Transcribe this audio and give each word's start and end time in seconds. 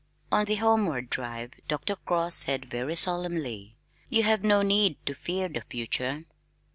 On 0.31 0.45
the 0.45 0.55
homeward 0.55 1.11
drive, 1.11 1.51
Dr. 1.67 1.95
Cross 1.95 2.33
said 2.33 2.65
very 2.65 2.95
solemnly, 2.95 3.75
"You 4.09 4.23
have 4.23 4.43
no 4.43 4.63
need 4.63 4.97
to 5.05 5.13
fear 5.13 5.47
the 5.47 5.61
future." 5.61 6.25